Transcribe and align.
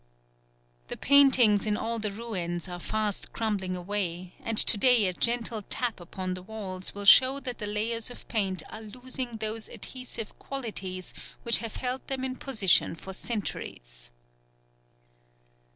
]The 0.87 0.97
paintings 0.97 1.67
in 1.67 1.77
all 1.77 1.99
the 1.99 2.11
ruins 2.11 2.67
are 2.67 2.79
fast 2.79 3.33
crumbling 3.33 3.75
away, 3.75 4.33
and 4.39 4.57
to 4.57 4.75
day 4.75 5.05
a 5.05 5.13
gentle 5.13 5.61
tap 5.69 5.99
upon 5.99 6.33
the 6.33 6.41
walls 6.41 6.95
will 6.95 7.05
show 7.05 7.39
that 7.41 7.59
the 7.59 7.67
layers 7.67 8.09
of 8.09 8.27
paint 8.27 8.63
are 8.71 8.81
losing 8.81 9.37
those 9.37 9.69
adhesive 9.69 10.39
qualities 10.39 11.13
which 11.43 11.59
have 11.59 11.75
held 11.75 12.07
them 12.07 12.23
in 12.23 12.37
position 12.37 12.95
for 12.95 13.13
centuries. 13.13 14.09